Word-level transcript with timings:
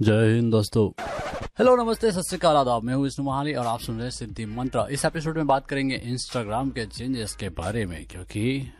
जय 0.00 0.34
हिंद 0.34 0.50
दोस्तों। 0.52 0.88
हेलो 1.58 1.74
नमस्ते, 1.76 2.10
सत 2.12 2.22
श्रीकाल 2.28 2.56
आदाब। 2.56 2.82
मैं 2.84 2.94
हूँ 2.94 3.02
विष्णु 3.02 3.24
महाली 3.26 3.52
और 3.54 3.66
आप 3.66 3.80
सुन 3.80 3.94
रहे 3.96 4.04
हैं 4.04 4.10
सिद्धि 4.10 4.44
मंत्र। 4.46 4.84
इस 4.92 5.04
एपिसोड 5.04 5.36
में 5.36 5.46
बात 5.46 5.66
करेंगे 5.66 5.96
इंस्टाग्राम 5.96 6.70
के 6.70 6.84
चेंजेस 6.86 7.34
के 7.34 7.48
बारे 7.50 7.84
में, 7.86 8.04
क्योंकि 8.06 8.72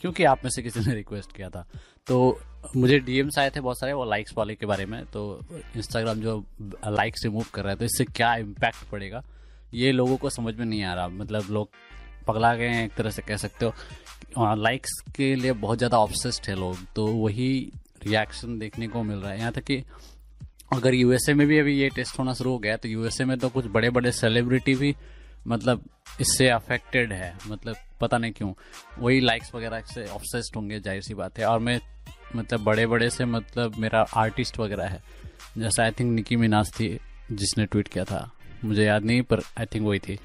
क्योंकि 0.00 0.24
आप 0.24 0.44
में 0.44 0.50
से 0.50 0.62
किसी 0.62 0.80
ने 0.80 0.94
रिक्वेस्ट 0.94 1.36
किया 1.36 1.48
था। 1.50 1.64
तो 2.06 2.40
मुझे 2.76 2.98
डीएम्स 2.98 3.38
आए 3.38 3.50
थे 3.50 3.60
बहुत 3.60 3.80
सारे, 3.80 3.92
वो 3.92 4.04
लाइक्स 4.04 4.32
वाले 4.36 4.54
के 4.54 4.66
बारे 4.66 4.86
में। 4.86 5.04
तो 5.06 5.40
इंस्टाग्राम 5.76 6.20
जो 6.20 6.44
लाइक्स 6.86 7.24
रिमूव 7.24 7.44
कर 7.54 7.62
रहा 7.62 7.72
है 7.72 7.78
तो 7.78 7.84
इससे 7.84 8.04
क्या 8.06 8.34
इम्पैक्ट 8.36 8.88
पड़ेगा? 8.92 9.22
ये 9.74 9.92
लोगों 9.92 10.16
को 10.16 10.30
समझ 10.30 10.54
में 10.54 10.64
नहीं 10.64 10.82
आ 10.82 10.94
रहा। 10.94 11.08
मतलब 11.08 11.50
लोग 11.50 11.68
पगला 12.28 12.54
गए 12.54 12.68
हैं, 12.68 12.84
एक 12.84 12.94
तरह 12.94 13.10
से 13.10 13.22
कह 13.22 13.36
सकते 13.36 13.66
हो। 13.66 14.54
लाइक्स 14.56 15.00
के 15.16 15.34
लिए 15.34 15.52
बहुत 15.52 15.78
ज़्यादा 15.78 15.98
ऑब्सेस्ड 15.98 16.48
है 16.48 16.56
लोग 16.60 16.86
तो 16.96 17.06
वही 17.06 17.50
रिएक्शन 18.06 18.58
देखने 18.58 18.88
को 18.88 19.02
मिल 19.02 19.18
रहा 19.18 19.32
है। 19.32 19.38
यहाँ 19.38 19.52
तक 19.52 19.64
कि 19.64 19.82
अगर 20.70 20.94
यूएसए 20.94 21.34
में 21.34 21.46
भी 21.46 21.58
अभी 21.58 21.74
ये 21.78 21.88
टेस्ट 21.88 22.18
होना 22.18 22.32
शुरू 22.34 22.50
हो 22.50 22.58
गया 22.58 22.76
तो 22.76 22.88
यूएसए 22.88 23.24
में 23.24 23.38
तो 23.38 23.48
कुछ 23.48 23.66
बड़े 23.68 23.90
बड़े 23.90 24.12
सेलिब्रिटी 24.12 24.74
भी 24.74 24.94
मतलब 25.48 25.84
इससे 26.20 26.48
अफेक्टेड 26.48 27.12
है 27.12 27.34
मतलब 27.48 27.76
पता 28.00 28.18
नहीं 28.18 28.32
क्यों। 28.32 28.52
वही 28.98 29.20
लाइक्स 29.20 29.54
वगैरह 29.54 29.80
से 29.94 30.06
ऑब्सेस्ड 30.08 30.56
होंगे, 30.56 30.80
ज़ाहिर 30.80 31.02
सी 31.02 31.14
बात 31.14 31.38
है। 31.38 31.44
और 31.44 31.58
मैं 31.58 31.78
मतलब 32.36 32.60
बड़े 32.64 32.86
बड़े 32.86 33.08
से 33.10 33.24
मतलब 33.24 33.76
मेरा 33.78 34.04
आर्टिस्ट 34.16 34.58
वगैरह 34.58 34.86
है। 34.86 35.02
जैसा 35.58 35.82
आई 35.82 35.90
थिंक 35.90 36.12
निकी 36.12 36.36
मिनाज 36.36 36.70
थी, 36.70 36.98
जिसने 37.32 37.66
ट्वीट 37.66 37.88
किया 37.88 38.04
था। 38.04 38.30
मुझे 38.64 38.84
याद 38.84 39.04
नहीं, 39.04 39.22
पर 39.22 39.40
आई 39.58 39.66
थिंक 39.66 39.86
वही 39.86 39.98
थी। 39.98 40.18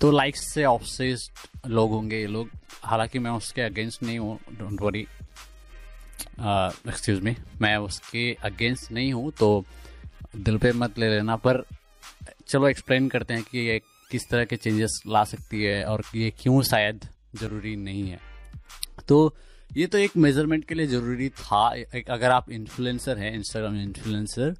तो 0.00 0.10
लाइक्स 0.10 0.46
से 0.54 0.64
ऑब्सेस्ड 0.64 1.68
लोग 1.68 1.90
होंगे 1.90 2.18
ये 2.18 2.26
लोग। 2.26 2.50
हालाँकि 2.84 3.18
मैं 3.18 3.30
उसके 3.30 3.62
अगेंस्ट 3.62 4.02
नहीं 4.02 4.18
हूँ 4.18 4.38
डोंट 4.58 4.80
वरी 4.82 5.06
एक्सक्यूज 6.40 7.20
मी 7.22 7.34
मैं 7.60 7.76
उसके 7.78 8.32
अगेंस्ट 8.44 8.92
नहीं 8.92 9.12
हूँ 9.12 9.30
तो 9.38 9.64
दिल 10.34 10.58
पे 10.58 10.72
मत 10.72 10.98
ले 10.98 11.08
लेना, 11.08 11.36
पर 11.36 11.62
चलो 12.48 12.68
एक्सप्लेन 12.68 13.08
करते 13.08 13.34
हैं 13.34 13.42
कि 13.42 13.58
ये 13.58 13.80
किस 14.10 14.28
तरह 14.30 14.44
के 14.44 14.56
चेंजेस 14.56 15.00
ला 15.06 15.24
सकती 15.24 15.62
है 15.62 15.84
और 15.84 16.02
ये 16.14 16.32
क्यों 16.40 16.60
शायद 16.62 17.06
ज़रूरी 17.40 17.74
नहीं 17.76 18.08
है। 18.10 18.18
तो 19.08 19.34
ये 19.70 19.86
तो 19.86 19.98
एक 19.98 20.16
मेज़रमेंट 20.16 20.64
के 20.64 20.74
लिए 20.74 20.86
ज़रूरी 20.86 21.28
था। 21.30 21.72
एक 21.94 22.10
अगर 22.10 22.30
आप 22.30 22.50
इन्फ्लुएंसर 22.50 23.18
हैं 23.18 23.32
इंस्टाग्राम 23.34 23.76
इन्फ्लुएंसर 23.76 24.54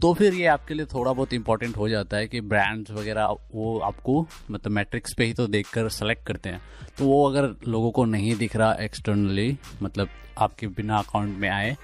तो 0.00 0.12
फिर 0.14 0.34
ये 0.34 0.46
आपके 0.46 0.74
लिए 0.74 0.86
थोड़ा 0.86 1.12
बहुत 1.12 1.32
इंपॉर्टेंट 1.32 1.76
हो 1.76 1.88
जाता 1.88 2.16
है 2.16 2.28
कि 2.28 2.40
ब्रांड्स 2.42 2.90
वगैरह 2.90 3.26
वो 3.52 3.78
आपको 3.80 4.26
मतलब 4.50 4.72
मैट्रिक्स 4.72 5.14
पे 5.14 5.24
ही 5.24 5.32
तो 5.32 5.46
देखकर 5.46 5.88
सेलेक्ट 5.88 6.26
करते 6.26 6.48
हैं। 6.48 6.60
तो 6.98 7.06
वो 7.06 7.28
अगर 7.28 7.54
लोगों 7.68 7.90
को 7.90 8.04
नहीं 8.04 8.34
दिख 8.36 8.56
रहा 8.56 8.72
एक्सटर्नली 8.82 9.56
मतलब 9.82 10.08
आपके 10.38 10.66
बिना 10.68 10.98
अकाउंट 10.98 11.38
में 11.38 11.48
आए 11.48 11.76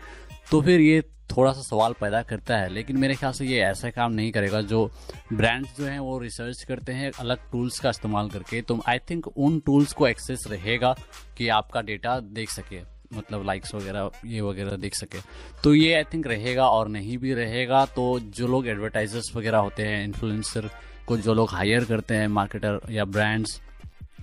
तो 0.50 0.60
फिर 0.62 0.80
ये 0.80 1.00
थोड़ा 1.30 1.52
सा 1.52 1.60
सवाल 1.62 1.92
पैदा 2.00 2.20
करता 2.22 2.56
है, 2.56 2.68
लेकिन 2.68 2.96
मेरे 2.96 3.14
ख्याल 3.14 3.32
से 3.32 3.44
ये 3.46 3.60
ऐसा 3.62 3.90
काम 3.90 4.12
नहीं 4.12 4.30
करेगा 4.32 4.60
जो 4.62 4.90
ब्रांड्स 5.32 5.76
जो 5.76 5.84
हैं 5.84 5.98
वो 5.98 6.18
रिसर्च 6.18 6.62
करते 6.68 6.92
हैं 6.92 7.10
अलग 7.20 7.50
टूल्स 7.52 7.78
का 7.78 7.90
इस्तेमाल 7.90 8.28
करके। 8.30 8.60
तो 8.62 8.80
आई 8.88 8.98
थिंक 9.10 9.26
उन 9.28 9.58
टूल्स 9.66 9.92
को 9.92 10.06
एक्सेस 10.08 10.44
रहेगा 10.50 10.94
कि 11.38 11.48
आपका 11.50 11.80
डेटा 11.82 12.18
देख 12.20 12.50
सके 12.50 12.80
मतलब 13.14 13.44
लाइक्स 13.46 13.74
वगैरह, 13.74 14.10
ये 14.24 14.40
वगैरह 14.40 14.76
देख 14.76 14.94
सके। 14.94 15.18
तो 15.64 15.74
ये 15.74 15.94
आई 15.94 16.04
थिंक 16.12 16.26
रहेगा 16.26 16.66
और 16.68 16.88
नहीं 16.88 17.16
भी 17.18 17.34
रहेगा। 17.34 17.84
तो 17.86 18.18
जो 18.20 18.46
लोग 18.46 18.66
एडवर्टाइजर्स 18.68 19.34
वगैरह 19.36 19.58
होते 19.58 19.82
हैं 19.82 20.04
इन्फ्लुएंसर 20.04 20.68
को 21.06 21.16
जो 21.16 21.34
लोग 21.34 21.50
हायर 21.50 21.84
करते 21.84 22.14
हैं 22.14 22.28
मार्केटर 22.28 22.80
या 22.90 23.04
ब्रांड्स 23.06 23.60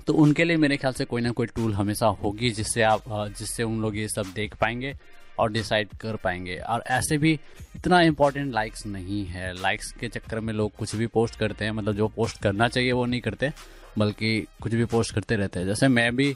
तो 0.08 0.14
उनके 0.16 0.44
लिए 0.44 0.58
मेरे 0.58 0.78
ख्याल 0.78 0.94
से 0.94 1.06
कोई 1.06 1.22
ना 1.22 1.32
कोई 1.32 1.48
टूल 1.48 1.74
हमेशा 1.74 2.08
होगी 2.24 2.50
जिससे 2.52 2.82
आप, 2.82 3.04
जिससे 3.38 3.64
उन 3.64 3.80
लोग 3.82 3.98
ये 3.98 4.08
सब 4.08 4.34
देख 4.36 4.56
पाएँगे। 4.56 4.94
और 5.40 5.52
डिसाइड 5.52 5.90
कर 6.02 6.16
पाएँगे। 6.16 6.58
और 6.58 6.84
ऐसे 6.88 7.18
भी 7.18 7.40
इतना 7.76 8.02
इम्पोर्टेंट 8.02 8.54
लाइक्स 8.54 8.86
नहीं 8.86 9.26
है। 9.26 9.54
लाइक्स 9.62 9.92
के 9.92 10.08
चक्कर 10.08 10.40
में 10.40 10.54
लोग 10.54 10.76
कुछ 10.76 10.96
भी 10.96 11.08
पोस्ट 11.08 11.40
करते 11.40 11.66
हैं 11.66 11.72
मतलब 11.72 11.96
जो 11.96 12.08
पोस्ट 12.08 12.42
करना 12.42 12.68
चाहिए 12.68 12.92
वो 12.92 13.06
नहीं 13.06 13.22
करते, 13.22 13.52
बल्कि 13.98 14.48
कुछ 14.62 14.74
भी 14.74 14.86
पोस्ट 14.86 15.16
करते 15.16 15.36
रहते 15.36 15.60
हैं। 15.60 15.68
जैसे 15.68 15.88
मैं 15.88 16.16
भी 16.16 16.34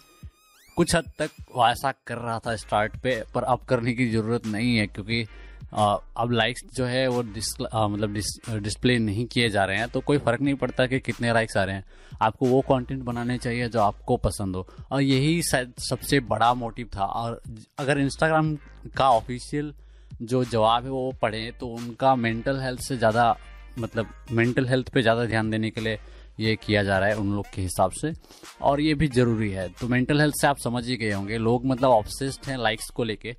कुछ 0.78 0.96
हद 0.96 1.12
तक 1.20 1.30
वैसा 1.58 1.94
कर 2.08 2.18
रहा 2.18 2.40
था 2.40 2.56
स्टार्ट 2.56 2.98
पे, 2.98 3.24
पर 3.36 3.44
अब 3.44 3.60
करने 3.60 3.94
की 3.94 4.10
ज़रूरत 4.10 4.46
नहीं 4.46 4.78
है, 4.78 4.88
क्योंकि 4.88 5.26
अब 5.74 6.32
लाइक्स 6.32 6.64
जो 6.76 6.86
है 6.86 7.08
वो 7.08 7.22
मतलब 7.24 8.14
डिस, 8.14 8.26
डिस्प्ले 8.52 8.98
नहीं 9.00 9.26
किए 9.26 9.50
जा 9.50 9.64
रहे 9.66 9.78
हैं 9.78 9.88
तो 9.90 10.00
कोई 10.02 10.18
फ़र्क 10.18 10.42
नहीं 10.42 10.56
पड़ता 10.56 10.86
कि 10.88 11.00
कितने 11.02 11.34
लाइक्स 11.34 11.58
आ 11.58 11.64
रहे 11.64 11.76
हैं। 11.76 11.84
आपको 12.22 12.46
वो 12.48 12.62
कंटेंट 12.62 13.04
बनाने 13.04 13.38
चाहिए 13.38 13.70
जो 13.70 13.80
आपको 13.82 14.18
पसंद 14.20 14.56
हो। 14.56 14.68
और 14.92 15.02
यही 15.02 15.42
शायद 15.44 15.74
सबसे 15.82 16.20
बड़ा 16.22 16.54
मोटिव 16.56 16.90
था। 16.96 17.06
और 17.06 17.42
अगर 17.80 18.00
इंस्टाग्राम 18.00 18.56
का 18.98 19.10
ऑफिशियल 19.12 19.74
जो 20.22 20.44
जवाब 20.46 20.84
है 20.84 20.90
वो 20.92 21.12
पढ़ें 21.22 21.52
तो 21.60 21.68
उनका 21.68 22.16
मेंटल 22.18 22.60
हेल्थ 22.60 22.82
से 22.82 22.98
ज़्यादा 22.98 23.36
मतलब 23.80 24.08
मेंटल 24.32 24.68
हेल्थ 24.68 24.90
पे 24.94 25.02
ज़्यादा 25.02 25.26
ध्यान 25.26 25.50
देने 25.52 25.70
के 25.70 25.82
लिए 25.82 26.00
ये 26.40 26.56
किया 26.58 26.84
जा 26.84 26.98
रहा 27.00 27.10
है 27.10 27.16
उन 27.18 27.34
लोग 27.34 27.46
के 27.54 27.62
हिसाब 27.62 27.92
से। 27.94 28.14
और 28.62 28.82
ये 28.82 28.94
भी 28.94 29.08
ज़रूरी 29.10 29.50
है। 29.52 29.68
तो 29.72 29.88
मेंटल 29.88 30.22
हेल्थ 30.22 30.36
से 30.42 30.48
आप 30.48 30.58
समझ 30.60 30.86
ही 30.88 30.98
गए 30.98 31.12
होंगे। 31.12 31.38
लोग 31.40 31.66
मतलब 31.66 31.90
ऑब्सेस्ड 31.92 32.50
हैं 32.50 32.58
लाइक्स 32.58 32.90
को 32.90 33.04
लेके। 33.04 33.36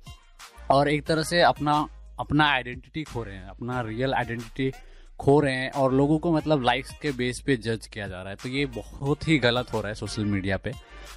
और 0.71 0.89
एक 0.89 1.05
तरह 1.05 1.23
से 1.23 1.41
अपना 1.43 1.85
अपना 2.19 2.49
आइडेंटिटी 2.51 3.03
खो 3.03 3.23
रहे 3.23 3.35
हैं, 3.35 3.47
अपना 3.47 3.81
रियल 3.81 4.13
आइडेंटिटी 4.13 4.71
खो 5.19 5.39
रहे 5.39 5.53
हैं 5.53 5.69
और 5.71 5.93
लोगों 5.93 6.17
को 6.19 6.31
मतलब 6.31 6.63
लाइक्स 6.63 6.91
के 7.01 7.11
बेस 7.13 7.39
पे 7.45 7.55
जज 7.57 7.87
किया 7.87 8.07
जा 8.07 8.21
रहा 8.21 8.29
है। 8.29 8.35
तो 8.35 8.49
ये 8.49 8.65
बहुत 8.67 9.27
ही 9.27 9.37
गलत 9.39 9.73
हो 9.73 9.81
रहा 9.81 9.89
है 9.89 9.95
सोशल 9.95 10.25
मीडिया 10.25 10.57
पे। 10.57 10.71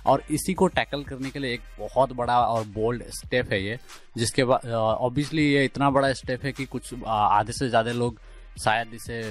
और 0.07 0.23
इसी 0.31 0.55
को 0.55 0.67
टैकल 0.69 1.03
करने 1.05 1.31
के 1.31 1.39
लिए 1.39 1.55
एक 1.55 1.61
बहुत 1.79 2.12
बड़ा 2.12 2.39
और 2.41 2.65
बोल्ड 2.75 3.03
स्टेप 3.12 3.53
है 3.53 3.62
ये, 3.62 3.79
जिसके 4.17 4.45
बाद 4.45 4.67
ऑब्वियसली 4.69 5.45
ये 5.45 5.65
इतना 5.65 5.91
बड़ा 5.91 6.12
स्टेप 6.15 6.45
है 6.45 6.53
कि 6.53 6.65
कुछ 6.67 6.93
आधे 7.07 7.53
से 7.53 7.69
ज़्यादा 7.69 7.93
लोग 7.93 8.21
शायद 8.65 8.95
इसे 8.95 9.23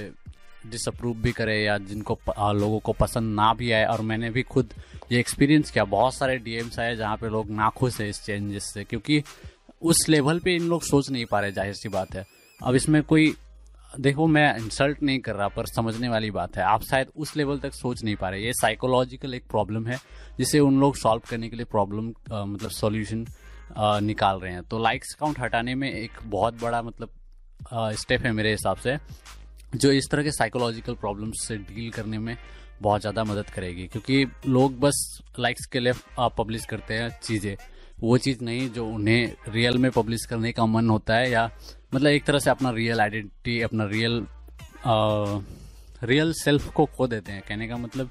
डिसअप्रूव 0.64 1.16
भी 1.22 1.32
करे 1.32 1.56
या 1.62 1.76
जिनको 1.80 2.18
लोगों 2.52 2.78
को 2.80 2.92
पसंद 2.94 3.34
ना 3.34 3.52
भी 3.54 3.70
आए। 3.72 3.84
और 3.86 4.00
मैंने 4.02 4.30
भी 4.30 4.42
खुद 4.44 4.74
ये 5.12 5.20
एक्सपीरियंस 5.20 5.70
किया। 5.70 5.84
बहुत 5.86 6.14
सारे 6.14 6.36
डीएम्स 6.38 6.78
आए 6.78 6.96
जहाँ 6.96 7.16
पे 7.16 7.28
लोग 7.28 7.50
नाखुश 7.52 8.00
है 8.00 8.08
इस 8.08 8.24
चेंजेस 8.24 8.64
से, 8.64 8.84
क्योंकि 8.84 9.22
उस 9.82 10.08
लेवल 10.08 10.38
पे 10.40 10.54
इन 10.56 10.68
लोग 10.68 10.82
सोच 10.82 11.10
नहीं 11.10 11.24
पा 11.26 11.40
रहे, 11.40 11.52
ज़ाहिर 11.52 11.74
सी 11.74 11.88
बात 11.88 12.14
है। 12.14 12.24
अब 12.60 12.74
इसमें 12.74 13.02
कोई, 13.04 13.34
देखो, 13.92 14.26
मैं 14.26 14.56
इंसल्ट 14.56 15.02
नहीं 15.02 15.18
कर 15.20 15.34
रहा, 15.34 15.48
पर 15.48 15.66
समझने 15.66 16.08
वाली 16.08 16.30
बात 16.30 16.56
है। 16.56 16.62
आप 16.64 16.82
शायद 16.82 17.08
उस 17.16 17.36
लेवल 17.36 17.58
तक 17.58 17.74
सोच 17.74 18.02
नहीं 18.04 18.16
पा 18.16 18.28
रहे। 18.30 18.40
ये 18.40 18.52
साइकोलॉजिकल 18.52 19.34
एक 19.34 19.46
प्रॉब्लम 19.50 19.86
है, 19.86 19.98
जिसे 20.38 20.60
उन 20.60 20.80
लोग 20.80 20.96
सॉल्व 20.96 21.22
करने 21.30 21.48
के 21.48 21.56
लिए 21.56 21.64
प्रॉब्लम 21.66 22.12
मतलब 22.30 22.70
सॉल्यूशन 22.72 23.26
निकाल 24.02 24.40
रहे 24.40 24.52
हैं। 24.52 24.62
तो 24.62 24.78
लाइक्स 24.78 25.14
काउंट 25.14 25.40
हटाने 25.40 25.74
में 25.74 25.90
एक 25.92 26.20
बहुत 26.24 26.60
बड़ा 26.62 26.82
मतलब 26.82 27.10
स्टेप 27.94 28.22
है 28.22 28.32
मेरे 28.32 28.50
हिसाब 28.50 28.76
से, 28.76 28.96
जो 29.74 29.90
इस 29.92 30.08
तरह 30.10 30.22
के 30.22 30.32
साइकोलॉजिकल 30.32 30.94
प्रॉब्लम्स 30.96 31.46
से 31.46 31.56
डील 31.58 31.90
करने 31.90 32.18
में 32.18 32.36
बहुत 32.82 33.00
ज़्यादा 33.00 33.24
मदद 33.24 33.50
करेगी। 33.50 33.86
क्योंकि 33.86 34.24
लोग 34.46 34.78
बस 34.80 35.20
लाइक्स 35.38 35.66
के 35.66 35.80
लिए 35.80 35.92
पब्लिश 36.38 36.64
करते 36.64 36.94
हैं 36.94 37.08
चीज़ें। 37.22 37.56
वो 37.98 38.18
चीज़ 38.18 38.44
नहीं 38.44 38.68
जो 38.70 38.86
उन्हें 38.86 39.52
रियल 39.52 39.78
में 39.78 39.90
पब्लिश 39.90 40.24
करने 40.26 40.52
का 40.52 40.66
मन 40.66 40.90
होता 40.90 41.16
है 41.16 41.30
या 41.30 41.50
मतलब 41.94 42.10
एक 42.10 42.24
तरह 42.24 42.38
से 42.38 42.50
अपना 42.50 42.70
रियल 42.70 43.00
आइडेंटिटी 43.00 43.60
अपना 43.62 43.84
रियल 43.86 44.24
रियल 46.02 46.32
सेल्फ 46.34 46.68
को 46.72 46.84
खो 46.86 47.06
देते 47.06 47.32
हैं। 47.32 47.42
कहने 47.48 47.68
का 47.68 47.76
मतलब 47.76 48.10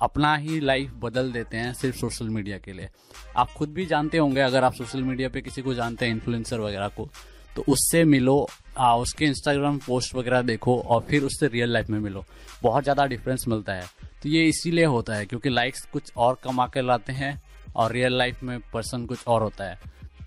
अपना 0.00 0.34
ही 0.36 0.58
लाइफ 0.60 0.90
बदल 1.00 1.32
देते 1.32 1.56
हैं 1.56 1.72
सिर्फ़ 1.74 1.96
सोशल 1.96 2.28
मीडिया 2.28 2.58
के 2.58 2.72
लिए। 2.72 2.88
आप 3.36 3.50
खुद 3.50 3.72
भी 3.74 3.86
जानते 3.86 4.18
होंगे 4.18 4.40
अगर 4.40 4.64
आप 4.64 4.74
सोशल 4.74 5.02
मीडिया 5.02 5.28
पे 5.28 5.40
किसी 5.40 5.62
को 5.62 5.74
जानते 5.74 6.06
हैं 6.06 6.12
इन्फ्लुएंसर 6.12 6.60
वगैरह 6.60 6.88
को 6.88 7.08
तो 7.56 7.64
उससे 7.68 8.04
मिलो 8.04 8.46
आ, 8.78 8.94
उसके 8.96 9.24
इंस्टाग्राम 9.24 9.78
पोस्ट 9.78 10.14
वगैरह 10.14 10.42
देखो 10.42 10.78
और 10.80 11.00
फिर 11.08 11.22
उससे 11.24 11.46
रियल 11.48 11.72
लाइफ 11.72 11.88
में 11.90 11.98
मिलो। 12.00 12.24
बहुत 12.62 12.82
ज़्यादा 12.82 13.06
डिफरेंस 13.06 13.44
मिलता 13.48 13.72
है। 13.72 13.86
तो 14.22 14.28
ये 14.28 14.44
इसीलिए 14.48 14.84
होता 14.86 15.14
है 15.14 15.26
क्योंकि 15.26 15.48
लाइक्स 15.48 15.84
कुछ 15.92 16.12
और 16.16 16.38
कमा 16.44 16.66
कर 16.66 16.82
लाते 16.82 17.12
हैं 17.12 17.32
और 17.76 17.92
रियल 17.92 18.16
लाइफ 18.18 18.42
में 18.42 18.58
पर्सन 18.72 19.06
कुछ 19.06 19.26
और 19.26 19.42
होता 19.42 19.64
है। 19.64 19.78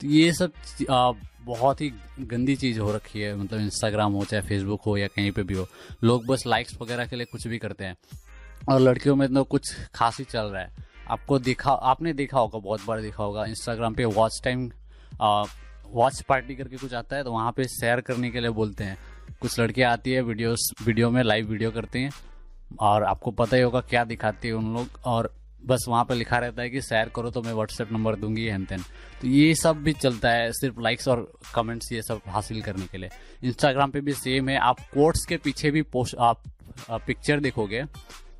तो 0.02 0.08
ये 0.08 0.32
सब 0.34 0.52
आ, 0.90 1.12
बहुत 1.44 1.82
ही 1.82 1.92
गंदी 2.20 2.56
चीज़ 2.56 2.80
हो 2.80 2.92
रखी 2.92 3.22
है। 3.22 3.36
मतलब 3.36 3.60
इंस्टाग्राम 3.60 4.14
हो 4.14 4.24
चाहे 4.26 4.42
फेसबुक 4.44 4.82
हो 4.82 4.96
या 4.98 5.08
कहीं 5.08 5.32
पे 5.32 5.44
भी 5.44 5.54
हो। 5.54 5.68
लोग 6.04 6.26
बस 6.26 6.44
लाइक्स 6.48 6.78
वगैरह 6.82 7.06
के 7.06 7.16
लिए 7.16 7.26
कुछ 7.26 7.48
भी 7.48 7.58
करते 7.58 7.86
हैं। 7.86 7.96
और 8.70 8.80
लड़कियों 8.80 9.16
में 9.16 9.28
तो 9.34 9.44
कुछ 9.44 9.74
खास 9.96 10.18
ही 10.20 10.26
चल 10.26 10.46
रहा 10.46 10.62
है। 10.62 10.90
आपको 11.10 11.40
दिखा 11.40 11.72
आपने 11.72 12.14
देखा 12.14 12.40
होगा 12.40 12.60
बहुत 12.60 12.86
बार 12.86 13.02
देखा 13.02 13.24
होगा 13.24 13.46
इंस्टाग्राम 13.46 13.94
पे 13.94 14.06
वॉच 14.06 14.42
टाइम 14.44 14.70
वॉच 15.92 16.22
पार्टी 16.22 16.56
करके 16.56 16.78
कुछ 16.78 16.94
आता 16.94 17.16
है 17.16 17.24
तो 17.24 17.32
वहाँ 17.32 17.52
पे 17.52 17.64
शेयर 17.64 18.02
करने 18.02 18.30
के 18.32 18.40
लिए 18.40 18.50
बोलते 18.52 18.84
हैं। 18.84 18.98
कुछ 19.42 19.60
लड़कियाँ 19.60 19.92
आती 19.92 20.12
है 20.12 20.22
वीडियोस 20.22 20.72
वीडियो 20.86 21.10
में 21.10 21.22
लाइव 21.24 21.50
वीडियो 21.50 21.72
करते 21.72 22.00
हैं 22.00 22.12
और 22.80 23.04
आपको 23.04 23.32
पता 23.32 23.58
ही 23.58 23.64
होगा 23.64 23.82
क्या 23.82 24.04
दिखाती 24.04 24.48
है 24.48 24.54
उन 24.54 24.74
लोग। 24.74 25.00
और 25.06 25.34
बस 25.66 25.86
वहाँ 25.88 26.06
पर 26.06 26.16
लिखा 26.16 26.38
रहता 26.38 26.62
है 26.62 26.70
कि 26.70 26.82
शेयर 26.82 27.10
करो 27.16 27.30
तो 27.32 27.42
मैं 27.42 27.54
व्हाट्सएप 27.54 27.92
नंबर 27.92 28.16
दूँगी 28.16 28.48
हेन 28.48 28.66
तेन 28.66 28.80
तो 29.22 29.28
ये 29.28 29.56
सब 29.56 29.78
भी 29.78 29.94
चलता 29.94 30.30
है 30.30 30.52
सिर्फ़ 30.52 30.82
लाइक्स 30.82 31.08
और 31.08 31.32
कमेंट्स 31.56 31.92
ये 31.92 32.02
सब 32.02 32.22
हासिल 32.28 32.62
करने 32.62 32.86
के 32.86 32.98
लिए। 32.98 33.10
इंस्टाग्राम 33.44 33.92
पे 33.92 34.02
भी 34.02 34.14
सेम 34.14 34.50
है। 34.50 34.58
आप 34.58 34.80
कोर्ट्स 34.80 35.26
के 35.26 35.38
पीछे 35.38 35.72
भी 35.72 35.82
पोस्ट 35.82 36.16
आप 36.20 36.44
पिक्चर 36.90 37.40
देखोगे। 37.40 37.84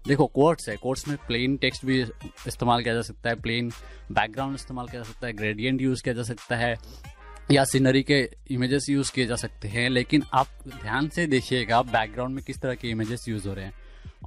देखो 0.08 0.26
कोर्ट्स 0.26 0.70
है। 0.70 0.76
कोर्ट्स 0.78 1.08
में 1.08 1.18
प्लेन 1.18 1.58
टेक्स्ट 1.58 1.86
भी 1.86 2.02
इस्तेमाल 2.48 2.84
किया 2.84 2.94
जा 2.94 3.02
सकता 3.02 3.30
है। 3.30 3.36
प्लेन 3.36 3.72
बैकग्राउंड 4.12 4.56
इस्तेमाल 4.56 4.88
किया 4.88 5.02
जा 5.02 5.12
सकता 5.12 5.28
है। 5.28 5.34
ग्रेडियंट 5.34 5.82
यूज़ 5.82 6.04
किया 6.04 6.16
जा 6.16 6.24
सकता 6.24 6.56
है। 6.56 6.76
या 7.52 7.64
सीनरी 7.64 8.04
के 8.04 8.30
इमेजेस 8.52 8.86
यूज़ 8.90 9.12
किए 9.12 9.26
जा 9.26 9.36
सकते 9.36 9.68
हैं। 9.68 9.90
लेकिन 9.90 10.24
आप 10.34 10.48
ध्यान 10.68 11.10
से 11.10 11.26
देखिएगा 11.28 11.82
बैकग्राउंड 11.82 12.36
में 12.36 12.44
किस 12.44 12.62
तरह 12.62 12.76
के 12.76 12.88
इमेजेस 12.88 13.26
यूज़ 13.30 13.48
हो 13.48 13.54
रहे 13.54 13.66
हैं। 13.66 13.74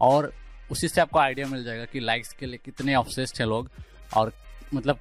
और 0.01 0.33
उसी 0.71 0.89
से 0.89 1.01
आपको 1.01 1.19
आइडिया 1.19 1.47
मिल 1.47 1.65
जाएगा 1.65 1.85
कि 1.85 2.01
लाइक्स 2.01 2.33
के 2.33 2.47
लिए 2.47 2.59
कितने 2.65 2.95
ऑब्सेस्ड 2.95 3.41
है 3.41 3.47
लोग। 3.47 3.71
और 4.17 4.33
मतलब 4.75 4.99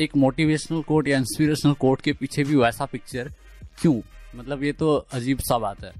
एक 0.00 0.16
मोटिवेशनल 0.16 0.82
कोट 0.82 1.08
या 1.08 1.18
इंस्पिरेशनल 1.18 1.72
कोट 1.76 2.00
के 2.00 2.12
पीछे 2.12 2.44
भी 2.44 2.56
वैसा 2.56 2.84
पिक्चर 2.86 3.32
क्यों? 3.80 4.00
मतलब 4.36 4.62
ये 4.64 4.72
तो 4.72 4.94
अजीब 5.12 5.38
सा 5.40 5.58
बात 5.58 5.84
है। 5.84 5.92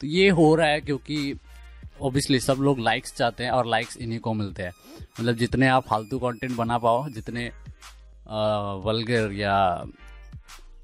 तो 0.00 0.06
ये 0.06 0.28
हो 0.30 0.54
रहा 0.54 0.68
है 0.68 0.80
क्योंकि 0.80 1.36
ऑब्वियसली 1.98 2.40
सब 2.40 2.58
लोग 2.60 2.80
लाइक्स 2.80 3.14
चाहते 3.16 3.44
हैं 3.44 3.50
और 3.50 3.66
लाइक्स 3.66 3.96
इन्हीं 3.96 4.18
को 4.20 4.32
मिलते 4.34 4.62
हैं। 4.62 4.72
मतलब 5.20 5.36
जितने 5.36 5.68
आप 5.68 5.86
फालतू 5.86 6.18
कंटेंट 6.18 6.56
बना 6.56 6.78
पाओ, 6.78 7.08
जितने 7.08 7.50
वल्गर 8.84 9.32
या 9.32 9.54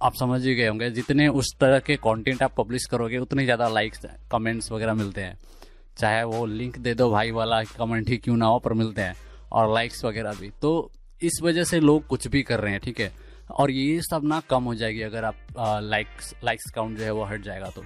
आप 0.03 0.15
समझ 0.15 0.41
ही 0.43 0.55
गए 0.55 0.67
होंगे, 0.69 0.91
जितने 0.91 1.27
उस 1.31 1.55
तरह 1.61 1.79
के 1.79 1.97
कंटेंट 1.99 2.43
आप 2.43 2.55
पब्लिश 2.57 2.87
करोगे, 2.91 3.19
उतने 3.19 3.45
ज़्यादा 3.45 3.69
लाइक्स 3.69 4.07
कमेंट्स 4.33 4.71
वगैरह 4.73 4.95
मिलते 4.95 5.21
हैं। 5.21 5.39
चाहे 5.97 6.23
वो 6.25 6.45
लिंक 6.47 6.79
दे 6.79 6.95
दो 6.95 7.11
भाई 7.11 7.31
वाला 7.31 7.63
कमेंट 7.69 8.09
ही 8.09 8.17
क्यों 8.19 8.37
ना 8.37 8.47
हो, 8.47 8.59
पर 8.59 8.73
मिलते 8.75 9.03
हैं। 9.03 9.15
और 9.53 9.73
लाइक्स 9.75 10.05
वगैरह 10.05 10.33
भी। 10.33 10.51
तो 10.63 10.91
इस 11.21 11.41
वजह 11.43 11.65
से 11.65 11.81
लोग 11.81 12.07
कुछ 12.07 12.27
भी 12.29 12.43
कर 12.43 12.61
रहे 12.61 12.73
हैं, 12.73 12.81
ठीक 12.81 13.01
है? 13.01 13.13
और 13.51 13.71
ये 13.71 14.01
सब 14.03 14.25
ना 14.25 14.41
कम 14.51 14.65
हो 14.65 14.75
जाएगी 14.75 15.03
अगर 15.03 15.25
आप 15.25 15.37
लाइक्स 15.83 16.35
लाइक्स 16.45 16.71
काउंट 16.71 16.99
जो 16.99 17.05
है 17.05 17.11
वो 17.11 17.25
हट 17.25 17.43
जाएगा 17.43 17.67
तो। 17.67 17.85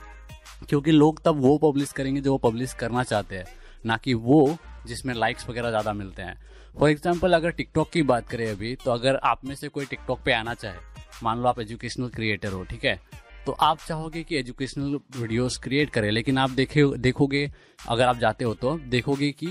क्योंकि 0.68 0.90
लोग 0.90 1.22
तब 1.24 1.40
वो 1.40 1.56
पब्लिश 1.60 1.92
करेंगे 1.92 2.20
जो 2.20 2.32
वो 2.32 2.38
पब्लिश 2.40 2.72
करना 2.74 3.02
चाहते 3.04 3.36
हैं, 3.36 3.44
ना 3.86 3.96
कि 3.96 4.14
वो 4.16 4.56
जिसमें 4.86 5.14
लाइक्स 5.14 5.48
वगैरह 5.48 5.70
ज़्यादा 5.70 5.92
मिलते 5.92 6.22
हैं। 6.22 6.38
फॉर 6.76 6.90
एग्ज़ाम्पल 6.90 7.32
अगर 7.32 7.50
टिकटॉक 7.50 7.90
की 7.90 8.02
बात 8.04 8.28
करें 8.28 8.50
अभी 8.50 8.74
तो 8.84 8.90
अगर 8.90 9.16
आप 9.24 9.44
में 9.44 9.54
से 9.54 9.68
कोई 9.68 9.84
टिकटॉक 9.86 10.20
पे 10.24 10.32
आना 10.32 10.54
चाहे, 10.54 10.76
मान 11.22 11.38
लो 11.38 11.48
आप 11.48 11.60
एजुकेशनल 11.60 12.08
क्रिएटर 12.08 12.52
हो, 12.52 12.64
ठीक 12.64 12.84
है? 12.84 13.00
तो 13.46 13.52
आप 13.52 13.78
चाहोगे 13.88 14.22
कि 14.22 14.36
एजुकेशनल 14.36 14.98
वीडियोस 15.16 15.56
क्रिएट 15.62 15.90
करें, 15.90 16.10
लेकिन 16.10 16.38
आप 16.38 16.50
देखे, 16.50 16.84
देखोगे, 16.98 17.50
अगर 17.88 18.04
आप 18.04 18.18
जाते 18.18 18.44
हो 18.44 18.54
तो 18.54 18.78
देखोगे 18.88 19.30
कि 19.32 19.48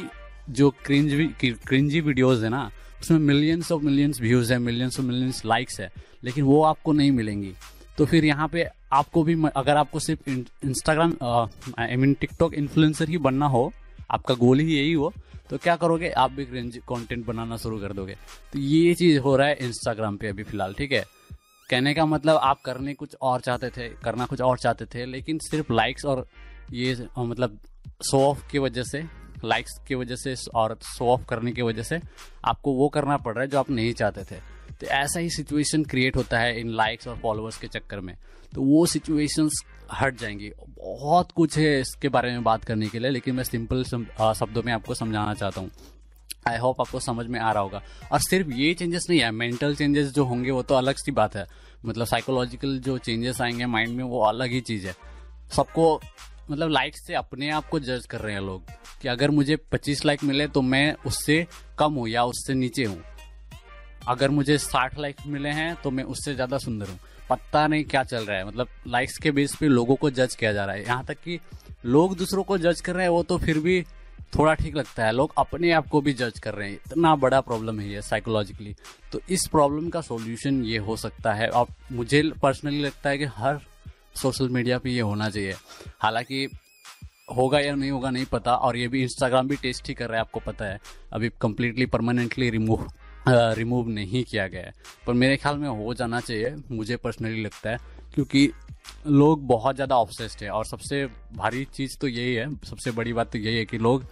जो 0.50 0.70
क्रिंज 0.86 1.14
क्रिंजी 1.68 2.02
वीडियोस 2.02 2.44
है 2.44 2.50
ना, 2.50 2.70
उसमें 3.02 3.20
मिलियंस 3.20 3.72
ऑफ़ 3.72 3.84
मिलियंस 3.84 4.22
व्यूज़ 4.22 4.52
है 4.54 4.60
मिलियंस 4.60 5.00
ऑफ़ 5.00 5.06
मिलियंस 5.06 5.42
लाइक्स 5.46 5.80
है, 5.80 5.92
लेकिन 6.24 6.44
वो 6.44 6.62
आपको 6.64 6.94
नहीं 6.94 7.12
मिलेंगी। 7.12 7.54
तो 7.98 8.06
फिर 8.06 8.26
यहाँ 8.26 8.48
पे 8.48 8.68
आपको 8.94 9.24
भी 9.24 9.36
अगर 9.56 9.78
आपको 9.78 10.00
सिर्फ़ 10.00 10.30
Instagram 10.30 11.14
I 11.80 11.96
mean 11.96 12.14
TikTok 12.14 12.54
influencer 12.54 13.10
ही 13.10 13.18
बनना 13.20 13.46
हो, 13.48 13.72
आपका 14.12 14.34
गोल 14.36 14.60
ही 14.60 14.76
यही 14.76 14.94
हो 14.94 15.14
तो 15.50 15.58
क्या 15.58 15.76
करोगे? 15.76 16.10
आप 16.10 16.32
भी 16.32 16.46
क्रिंज 16.46 16.78
कंटेंट 16.90 17.26
बनाना 17.26 17.58
शुरू 17.58 17.80
कर 17.80 17.94
दोगे। 17.94 18.16
तो 18.54 18.60
ये 18.60 18.94
चीज़ 18.96 19.20
हो 19.20 19.36
रहा 19.36 19.48
है 19.48 19.58
इंस्टाग्राम 19.62 20.18
पे 20.18 20.28
अभी 20.28 20.44
फ़िलहाल, 20.44 20.74
ठीक 20.74 20.92
है? 20.92 21.04
कहने 21.70 21.94
का 21.94 22.06
मतलब 22.06 22.38
आप 22.38 22.62
करने 22.62 22.94
कुछ 22.94 23.16
और 23.22 23.42
चाहते 23.42 23.70
थे, 23.70 23.88
करना 24.04 24.26
कुछ 24.26 24.42
और 24.42 24.58
चाहते 24.58 24.86
थे, 24.86 25.06
लेकिन 25.06 25.38
सिर्फ़ 25.42 25.72
लाइक्स 25.74 26.06
और 26.06 26.28
ये 26.74 26.96
मतलब 27.20 27.60
शो 28.02 28.20
ऑफ़ 28.22 28.48
की 28.52 28.60
वजह 28.60 28.84
से 28.84 29.04
लाइक्स 29.46 29.78
की 29.88 29.96
वजह 29.96 30.16
से 30.16 30.36
और 30.56 30.78
शो 30.88 31.08
ऑफ़ 31.08 31.26
करने 31.26 31.52
की 31.52 31.62
वजह 31.62 31.84
से 31.84 32.00
आपको 32.46 32.74
वो 32.74 32.90
करना 32.90 33.18
पड़ 33.18 33.34
रहा 33.34 33.44
है 33.44 33.48
जो 33.48 33.60
आप 33.60 33.70
नहीं 33.70 33.94
चाहते 33.94 34.24
थे। 34.24 34.40
तो 34.82 34.88
ऐसा 34.88 35.20
ही 35.20 35.30
सिचुएशन 35.30 35.84
क्रिएट 35.84 36.16
होता 36.16 36.40
है 36.40 36.60
इन 36.60 36.70
लाइक्स 36.70 37.08
और 37.08 37.18
फॉलोअर्स 37.18 37.58
के 37.58 37.68
चक्कर 37.68 38.00
में। 38.00 38.16
तो 38.54 38.62
वो 38.62 38.86
सिचुएशंस 38.86 39.62
हट 39.94 40.20
जाएँगी। 40.20 40.52
बहुत 40.70 41.32
कुछ 41.32 41.58
है 41.58 41.80
इसके 41.82 42.10
बारे 42.10 42.32
में 42.32 42.44
बात 42.44 42.64
करने 42.64 42.88
के 42.88 43.00
लिए, 43.00 43.12
लेकिन 43.12 43.36
मैं 43.36 43.44
सिंपल 43.44 43.84
शब्दों 43.84 44.64
में 44.64 44.74
आपको 44.74 44.94
समझाना 44.94 45.34
चाहता 45.34 45.62
हूँ। 45.62 45.70
आई 46.46 46.58
होप 46.58 46.82
आपको 46.82 47.00
समझ 47.00 47.26
में 47.28 47.40
आ 47.40 47.52
रहा 47.52 47.62
होगा। 47.64 47.82
और 48.12 48.20
सिर्फ़ 48.20 48.50
ये 48.50 48.74
चेंजेस 48.74 49.06
नहीं 49.10 49.20
है 49.20 49.30
मेंटल 49.32 49.76
चेंजेस 49.76 50.12
जो 50.14 50.24
होंगे 50.24 50.52
वो 50.52 50.62
तो 50.62 50.76
अलग 50.76 50.96
सी 50.96 51.12
बात 51.12 51.36
है। 51.36 51.46
मतलब 51.86 52.06
साइकोलॉजिकल 52.06 52.78
जो 52.80 52.98
चेंजेस 52.98 53.42
आएँगे 53.42 53.66
माइंड 53.66 53.96
में 53.98 54.04
वो 54.04 54.22
अलग 54.24 54.52
ही 54.52 54.60
चीज़ 54.62 54.86
है। 54.88 54.94
सबको 55.52 56.00
मतलब 56.52 56.70
लाइक 56.70 56.98
से 56.98 57.14
अपने 57.14 57.50
आप 57.50 57.70
को 57.70 57.80
जज 57.80 58.06
कर 58.06 58.22
रहे 58.22 58.34
हैं 58.34 58.42
लोग 58.42 58.70
कि 59.02 59.08
अगर 59.08 59.32
मुझे 59.32 59.58
25 59.72 60.06
लाइक 60.06 60.24
मिले 60.24 60.48
तो 60.48 60.62
मैं 60.62 60.94
उससे 61.06 61.46
कम 61.80 61.94
हूँ 61.94 62.08
या 62.10 62.26
उससे 62.26 62.54
नीचे 62.54 62.86
हूँ। 62.86 63.02
अगर 64.08 64.30
मुझे 64.30 64.58
60 64.60 65.00
लाइक 65.00 65.26
मिले 65.28 65.50
हैं 65.52 65.76
तो 65.76 65.92
मैं 65.92 66.04
उससे 66.06 66.36
ज़्यादा 66.36 66.58
सुंदर 66.58 66.90
हूँ। 66.90 67.00
पता 67.30 67.68
नहीं 67.68 67.84
क्या 67.84 68.04
चल 68.04 68.26
रहा 68.26 68.38
है। 68.38 68.48
मतलब 68.48 68.68
लाइक्स 68.88 69.18
के 69.18 69.32
बेस 69.32 69.56
पे 69.56 69.68
लोगों 69.68 69.96
को 69.96 70.10
जज 70.12 70.36
किया 70.36 70.54
जा 70.54 70.66
रहा 70.66 70.76
है। 70.76 70.84
यहाँ 70.84 71.04
तक 71.06 71.18
कि 71.18 71.40
लोग 71.86 72.18
दूसरों 72.18 72.44
को 72.44 72.58
जज 72.58 72.82
कर 72.82 72.94
रहे 72.94 73.04
हैं, 73.04 73.10
वो 73.10 73.24
तो 73.24 73.38
फिर 73.38 73.60
भी 73.60 73.84
थोड़ा 74.38 74.54
ठीक 74.54 74.76
लगता 74.76 75.06
है। 75.06 75.12
लोग 75.12 75.34
अपने 75.38 75.72
आप 75.72 75.88
को 75.88 76.02
भी 76.02 76.14
जज 76.14 76.40
कर 76.40 76.54
रहे 76.54 76.70
हैं। 76.70 76.76
इतना 76.76 77.16
बड़ा 77.16 77.42
प्रॉब्लम 77.42 77.80
है 77.80 77.90
ये 77.90 78.02
साइकोलॉजिकली 78.02 78.76
तो 79.12 79.20
इस 79.30 79.48
प्रॉब्लम 79.52 79.90
का 79.90 80.02
सॉल्यूशन 80.02 80.64
ये 80.66 80.78
हो 80.78 80.96
सकता 80.98 81.34
है। 81.34 81.48
और 81.50 81.68
मुझे 81.92 82.22
पर्सनली 82.44 82.82
लगता 82.82 83.10
है 83.10 83.18
कि 83.18 83.26
हर 83.26 83.60
सोशल 84.16 84.50
मीडिया 84.50 84.78
पे 84.78 84.90
ये 84.90 85.02
होना 85.02 85.30
चाहिए। 85.30 85.54
हालाँकि 86.00 86.50
होगा 87.38 87.60
या 87.60 87.76
नहीं 87.76 87.92
होगा 87.92 88.10
नहीं 88.10 88.26
पता। 88.26 88.56
और 88.56 88.78
ये 88.78 88.88
भी 88.88 89.02
इंस्टाग्राम 89.04 89.48
भी 89.48 89.56
टेस्ट 89.56 89.88
ही 89.88 89.94
कर 89.94 90.08
रहा 90.08 90.16
है, 90.16 90.22
आपको 90.22 90.40
पता 90.40 90.66
है। 90.66 90.80
अभी 91.14 91.30
कम्प्लीटली 91.42 91.86
परमानेंटली 91.86 92.50
रिमूव 92.50 92.88
रिमूव 93.30 93.88
नहीं 93.90 94.24
किया 94.24 94.48
गया 94.48 94.62
है। 94.62 94.74
पर 95.08 95.14
मेरे 95.14 95.38
ख्याल 95.38 95.58
में 95.58 95.70
हो 95.70 95.94
जाना 95.94 96.20
चाहिए। 96.20 96.56
मुझे 96.72 96.96
पर्सनली 96.98 97.44
लगता 97.44 97.70
है। 97.70 97.78
क्योंकि 98.16 98.52
लोग 99.08 99.46
बहुत 99.48 99.76
ज़्यादा 99.76 99.98
ऑब्सेस्ड 99.98 100.44
है 100.44 100.50
और 100.50 100.66
सबसे 100.66 101.06
भारी 101.34 101.64
चीज़ 101.74 101.98
तो 102.02 102.08
यही 102.08 102.34
है 102.36 102.50
सबसे 102.66 102.92
बड़ी 102.92 103.14
बात 103.14 103.32
तो 103.32 103.38
यही 103.38 103.58
है 103.58 103.66
कि 103.66 103.78
लोग 103.78 104.06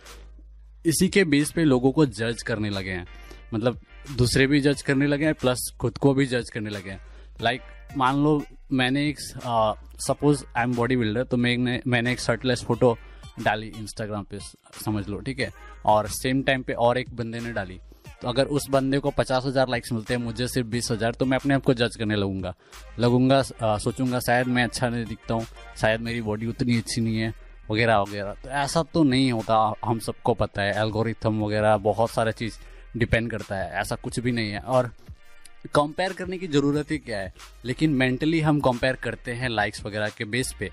इसी 0.85 1.07
के 1.09 1.23
बेस 1.25 1.51
पे 1.51 1.63
लोगों 1.63 1.91
को 1.91 2.05
जज 2.05 2.43
करने 2.43 2.69
लगे 2.69 2.91
हैं। 2.91 3.05
मतलब 3.53 3.79
दूसरे 4.17 4.47
भी 4.47 4.59
जज 4.61 4.81
करने 4.81 5.07
लगे 5.07 5.25
हैं 5.25 5.33
प्लस 5.33 5.71
खुद 5.79 5.97
को 5.97 6.13
भी 6.13 6.25
जज 6.25 6.49
करने 6.49 6.69
लगे 6.69 6.91
हैं। 6.91 7.01
लाइक 7.41 7.61
like, 7.61 7.97
मान 7.97 8.23
लो 8.23 8.41
मैंने 8.71 9.07
एक 9.09 9.19
suppose 9.19 10.43
I 10.57 10.63
am 10.63 10.75
body 10.75 10.95
builder 10.97 11.23
तो 11.23 11.37
मैं 11.37 11.81
मैंने 11.87 12.11
एक 12.11 12.19
शर्टलेस 12.19 12.63
फ़ोटो 12.63 12.97
डाली 13.43 13.67
इंस्टाग्राम 13.77 14.23
पे 14.23 14.39
समझ 14.85 15.07
लो 15.07 15.19
ठीक 15.19 15.39
है? 15.39 15.51
और 15.85 16.07
सेम 16.11 16.41
टाइम 16.43 16.63
पे 16.63 16.73
और 16.73 16.97
एक 16.97 17.15
बंदे 17.15 17.39
ने 17.39 17.53
डाली। 17.53 17.79
तो 18.23 18.29
अगर 18.29 18.45
उस 18.47 18.67
बंदे 18.71 18.99
को 18.99 19.09
पचास 19.11 19.45
हज़ार 19.45 19.69
लाइक्स 19.69 19.91
मिलते 19.91 20.13
हैं, 20.13 20.21
मुझे 20.21 20.47
सिर्फ़ 20.47 20.67
बीस 20.67 20.91
हज़ार 20.91 21.13
तो 21.13 21.25
मैं 21.25 21.37
अपने 21.37 21.53
आप 21.53 21.63
को 21.63 21.73
जज 21.73 21.95
करने 21.95 22.15
लगूँगा। 22.15 22.53
लगूँगा 22.99 23.41
सोचूँगा, 23.43 24.19
शायद 24.19 24.47
मैं 24.47 24.63
अच्छा 24.63 24.89
नहीं 24.89 25.05
दिखता 25.05 25.33
हूँ, 25.33 25.45
शायद 25.77 26.01
मेरी 26.01 26.21
बॉडी 26.21 26.47
उतनी 26.47 26.77
अच्छी 26.77 27.01
नहीं 27.01 27.17
है, 27.17 27.33
वगैरह 27.71 27.99
वगैरह। 27.99 28.33
तो 28.43 28.49
ऐसा 28.51 28.83
तो 28.93 29.03
नहीं 29.03 29.31
होता, 29.31 29.73
हम 29.85 29.99
सबको 29.99 30.33
पता 30.33 30.61
है 30.61 30.79
एल्गोरिथम 30.81 31.43
वगैरह, 31.43 31.77
बहुत 31.79 32.09
सारा 32.09 32.31
चीज़ 32.33 32.57
डिपेंड 32.97 33.29
करता 33.31 33.55
है, 33.55 33.71
ऐसा 33.81 33.95
कुछ 33.95 34.19
भी 34.19 34.31
नहीं 34.31 34.51
है। 34.51 34.59
और 34.59 34.91
कंपेयर 35.73 36.13
करने 36.13 36.37
की 36.37 36.47
ज़रूरत 36.49 36.91
ही 36.91 36.97
क्या 36.99 37.19
है? 37.19 37.33
लेकिन 37.65 37.93
मेंटली 37.93 38.39
हम 38.41 38.59
कंपेयर 38.61 38.95
करते 39.03 39.33
हैं 39.33 39.49
लाइक्स 39.49 39.85
वगैरह 39.85 40.09
के 40.17 40.25
बेस 40.25 40.53
पे, 40.59 40.71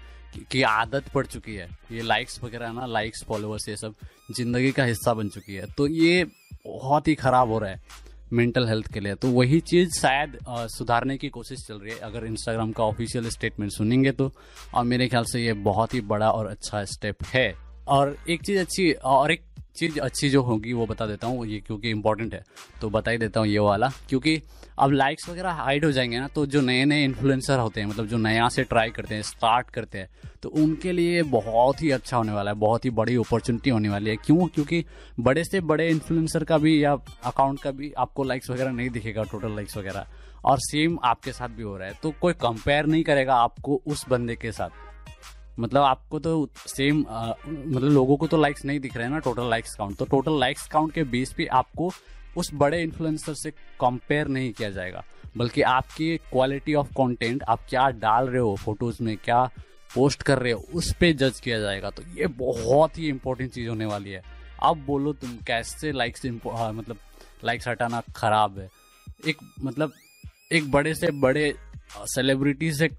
की 0.51 0.63
आदत 0.65 1.09
पड़ 1.15 1.27
चुकी 1.27 1.55
है। 1.55 1.69
ये 1.93 2.03
लाइक्स 2.03 2.43
वगैरह 2.43 2.73
ना 2.73 2.87
लाइक्स 2.89 3.25
फॉलोअर्स 3.29 3.69
ये 3.69 3.77
सब, 3.77 3.95
ज़िंदगी 4.33 4.73
का 4.73 4.85
हिस्सा 4.85 5.15
बन 5.15 5.29
चुकी 5.29 5.55
है। 5.55 5.67
तो 5.77 5.87
ये 5.89 6.27
बहुत 6.65 7.09
ही 7.09 7.15
खराब 7.15 7.51
हो 7.51 7.59
रहा 7.59 7.71
है 7.71 8.09
मेंटल 8.33 8.67
हेल्थ 8.69 8.93
के 8.93 9.01
लिए। 9.01 9.15
तो 9.15 9.29
वही 9.31 9.61
चीज़ 9.63 9.99
शायद 10.01 10.39
सुधारने 10.71 11.17
की 11.19 11.29
कोशिश 11.29 11.65
चल 11.69 11.79
रही 11.79 11.93
है। 11.93 11.99
अगर 12.01 12.27
इंस्टाग्राम 12.27 12.73
का 12.73 12.85
ऑफिशियल 12.85 13.29
स्टेटमेंट 13.29 13.73
सुनेंगे 13.73 14.13
तो 14.13 14.31
और 14.75 14.85
मेरे 14.85 15.09
ख्याल 15.09 15.25
से 15.25 15.41
ये 15.41 15.53
बहुत 15.65 15.95
ही 15.95 16.01
बड़ा 16.03 16.31
और 16.31 16.47
अच्छा 16.47 16.85
स्टेप 16.87 17.25
है। 17.27 17.53
और 17.89 18.17
एक 18.31 18.43
चीज़ 18.43 18.59
अच्छी, 18.59 18.91
और 18.93 19.33
एक 19.33 19.45
चीज़ 19.77 19.99
अच्छी 20.01 20.31
जो 20.31 20.43
होगी 20.43 20.73
वो 20.73 20.87
बता 20.87 21.07
देता 21.07 21.27
हूँ, 21.27 21.47
ये 21.47 21.59
क्योंकि 21.61 21.91
इम्पोर्टेंट 21.91 22.35
है। 22.35 22.43
तो 22.81 22.91
बता 22.91 23.11
ही 23.11 23.19
देता 23.19 23.41
हूँ 23.41 23.49
ये 23.49 23.59
वाला, 23.59 23.91
क्योंकि 24.09 24.37
अब 24.81 24.93
लाइक्स 24.93 25.29
वगैरह 25.29 25.51
हाइड 25.53 25.85
हो 25.85 25.91
जाएँगे 25.93 26.19
ना 26.19 26.29
तो 26.29 26.45
जो 26.47 26.61
नए 26.61 26.85
नए 26.85 27.05
इन्फ्लुएंसर 27.05 27.59
होते 27.59 27.81
हैं 27.81 27.87
मतलब 27.89 28.07
जो 28.07 28.17
नया 28.17 28.49
से 28.49 28.63
ट्राई 28.65 28.91
करते 28.91 29.15
हैं 29.15 29.23
स्टार्ट 29.23 29.71
करते 29.71 29.99
हैं 29.99 30.09
तो 30.43 30.49
उनके 30.51 30.93
लिए 30.93 31.23
बहुत 31.25 31.83
ही 31.83 31.91
अच्छा 31.91 32.17
होने 32.17 32.33
वाला 32.33 32.51
है, 32.51 32.57
बहुत 32.57 32.85
ही 32.85 32.91
बड़ी 32.91 33.17
अपॉर्चुनिटी 33.17 33.71
होने 33.71 33.89
वाली 33.89 34.11
है। 34.11 34.17
क्यों? 34.17 34.47
क्योंकि 34.47 34.85
बड़े 35.21 35.45
से 35.45 35.61
बड़े 35.63 35.89
इन्फ्लुएंसर 35.89 36.45
का 36.45 36.59
भी 36.59 36.83
या 36.85 36.93
अकाउंट 37.25 37.61
का 37.63 37.71
भी 37.71 37.93
आपको 37.99 38.25
लाइक्स 38.25 38.51
वगैरह 38.51 38.71
नहीं 38.71 38.91
दिखेगा 38.91 39.23
टोटल 39.23 39.55
लाइक्स 39.57 39.77
वगैरह। 39.77 40.07
और 40.45 40.59
सेम 40.61 40.99
आपके 41.05 41.33
साथ 41.33 41.49
भी 41.49 41.63
हो 41.63 41.77
रहा 41.77 41.89
है 41.89 41.99
तो 42.03 42.11
कोई 42.21 42.33
कंपेयर 42.43 42.87
नहीं 42.87 43.03
करेगा 43.05 43.35
आपको 43.37 43.81
उस 43.87 44.05
बंदे 44.11 44.37
के 44.37 44.53
साथ। 44.53 45.59
मतलब 45.61 45.83
आपको 45.83 46.19
तो 46.19 46.49
सेम 46.57 46.99
मतलब 46.99 47.91
लोगों 47.91 48.17
को 48.17 48.27
तो 48.27 48.37
लाइक्स 48.37 48.65
नहीं 48.65 48.81
दिख 48.81 48.97
रहे 48.97 49.07
हैं 49.07 49.13
ना 49.13 49.19
टोटल 49.21 49.51
लाइक्स 49.51 49.75
काउंट 49.75 49.97
तो 49.97 50.05
टोटल 50.07 50.39
लाइक्स 50.41 50.67
काउंट 50.69 50.93
के 50.93 51.05
बेस 51.07 51.33
पे 51.33 51.47
आपको 51.53 51.91
उस 52.37 52.51
बड़े 52.55 52.83
इन्फ्लुएंसर 52.83 53.35
से 53.35 53.51
कंपेयर 53.81 54.29
नहीं 54.29 54.53
किया 54.53 54.71
जाएगा। 54.71 55.05
बल्कि 55.37 55.63
आपकी 55.63 56.17
क्वालिटी 56.17 56.75
ऑफ़ 56.75 56.89
कंटेंट 56.89 57.43
आप 57.43 57.61
क्या 57.69 57.89
डाल 57.91 58.29
रहे 58.29 58.41
हो 58.41 58.57
फ़ोटोज़ 58.57 59.03
में, 59.03 59.17
क्या 59.17 59.45
पोस्ट 59.95 60.23
कर 60.23 60.39
रहे 60.39 60.53
हो, 60.53 60.65
उस 60.75 60.93
पर 60.93 61.13
जज 61.13 61.41
किया 61.41 61.59
जाएगा। 61.61 61.91
तो 61.91 62.03
ये 62.15 62.27
बहुत 62.27 62.99
ही 62.99 63.09
इंपॉर्टेंट 63.09 63.51
चीज़ 63.51 63.69
होने 63.69 63.87
वाली 63.87 64.11
है। 64.11 64.23
अब 64.63 64.77
बोलो 64.77 65.13
तुम 65.13 65.37
कैसे 65.47 65.93
लाइक्स 65.93 66.27
मतलब 66.27 66.97
लाइक्स 67.45 67.69
हटाना 67.69 68.03
खराब 68.17 68.59
है। 68.59 68.69
एक 69.27 69.37
मतलब 69.63 69.93
एक 70.53 70.71
बड़े 70.71 70.95
से 70.95 71.11
बड़े 71.11 71.55
सेलिब्रिटी 72.07 72.73
से 72.73 72.91